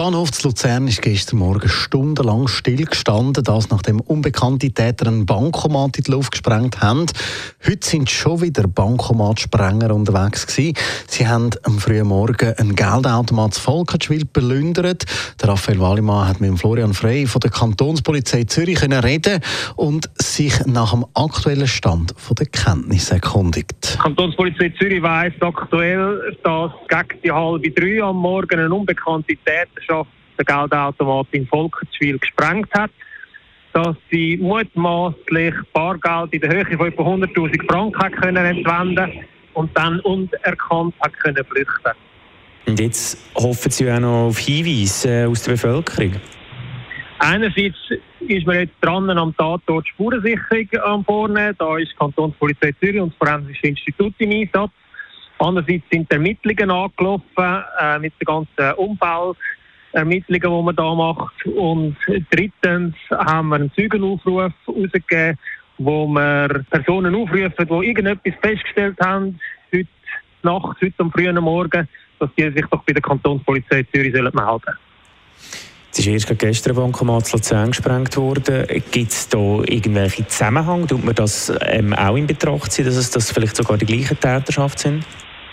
[0.00, 6.04] Bahnhof zu Luzern ist gestern Morgen stundenlang stillgestanden, das nachdem unbekannte Täter einen Bankomat in
[6.04, 7.04] die Luft gesprengt haben.
[7.66, 10.74] Heute sind schon wieder Bankomatsprenger unterwegs gewesen.
[11.06, 15.04] Sie haben am frühen Morgen einen Geldautomat zu Volkenschwil belündert.
[15.42, 19.42] Der Raphael Wallimann hat mit Florian Frey von der Kantonspolizei Zürich reden
[19.76, 23.96] und sich nach dem aktuellen Stand der Kenntnis erkundigt.
[23.96, 29.89] Die Kantonspolizei Zürich weiss aktuell, dass gegen die halbe drei am Morgen eine unbekannte Täter
[29.90, 32.90] Gesellschaft den Geldautomat in Volkertswil gesprengt hat,
[33.72, 40.00] dass sie mutmaßlich Bargeld in der Höhe von etwa 100.000 Franken können entwenden und dann
[40.00, 41.92] unerkannt hat können flüchten.
[42.66, 46.16] Und jetzt hoffen Sie auch noch auf Hinweise äh, aus der Bevölkerung?
[47.18, 47.76] Einerseits
[48.20, 51.54] ist man jetzt dran am Tatort Spurensicherung am Vorne.
[51.58, 54.70] Da ist die Kantonspolizei Zürich und das Forensische Institut im Einsatz.
[55.38, 59.36] Andererseits sind die Ermittlungen angelaufen äh, mit dem ganzen Umfeld
[59.92, 61.46] Ermittlungen, die man da macht.
[61.46, 61.96] Und
[62.30, 65.38] drittens haben wir einen Zeugenaufruf herausgegeben,
[65.78, 69.40] wo wir Personen aufrufen, die irgendetwas festgestellt haben,
[69.72, 69.88] heute
[70.42, 71.88] Nacht, heute am frühen Morgen,
[72.18, 74.78] dass die sich doch bei der Kantonspolizei Zürich melden sollen.
[75.92, 78.64] Es ist erst gestern Bankomat Luzern gesprengt worden.
[78.92, 80.86] Gibt es da irgendwelche Zusammenhänge?
[80.86, 84.18] Tut man das ähm, auch in Betracht ziehen, dass es das vielleicht sogar die gleichen
[84.20, 85.04] Täterschaft sind?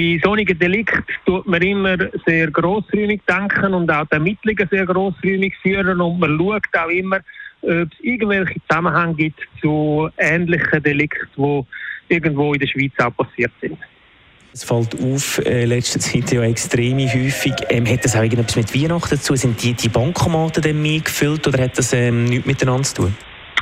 [0.00, 5.54] Bei solchen Delikten tut man immer sehr grossräumig denken und auch die Ermittlungen sehr grossräumig
[5.60, 7.18] führen und man schaut auch immer,
[7.60, 13.52] ob es irgendwelche Zusammenhänge gibt zu ähnlichen Delikten, die irgendwo in der Schweiz auch passiert
[13.60, 13.78] sind.
[14.54, 17.52] Es fällt auf, äh, letzter Zeit ja extrem häufig.
[17.68, 19.36] Ähm, hat das auch irgendetwas mit Weihnachten zu tun?
[19.36, 23.16] Sind die, die Bankomaten dann mehr gefüllt oder hat das ähm, nichts miteinander zu tun?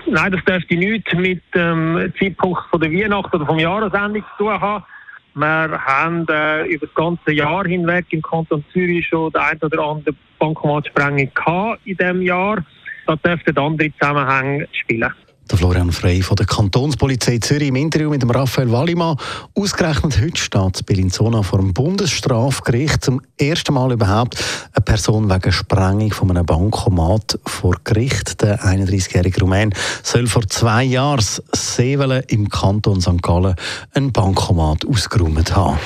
[0.07, 4.45] Nein, das dürfte nichts mit dem ähm, Zeitpunkt von der Weihnacht oder vom Jahresende zu
[4.45, 4.85] tun haben.
[5.35, 9.83] Wir haben äh, über das ganze Jahr hinweg im Kanton Zürich schon die ein oder
[9.83, 12.65] andere Bankomatsprengung gehabt in diesem Jahr.
[13.07, 15.13] Da dürften andere Zusammenhänge spielen.
[15.51, 19.17] Der Florian Frey von der Kantonspolizei Zürich im Interview mit dem Raphael Wallimann.
[19.55, 24.37] Ausgerechnet heute steht Bellinzona vor dem Bundesstrafgericht zum ersten Mal überhaupt
[24.75, 28.43] eine Person wegen Sprengung von einem Bankomat vor Gericht.
[28.43, 29.73] Der 31-jährige Rumän
[30.03, 33.23] soll vor zwei Jahren Sevelen im Kanton St.
[33.23, 33.55] Gallen
[33.95, 35.79] ein Bankomat ausgeräumt haben.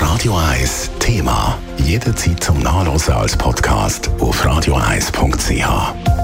[0.00, 1.56] Radio 1 Thema.
[1.76, 6.23] Jederzeit zum Nachlesen als Podcast auf radio1.ch.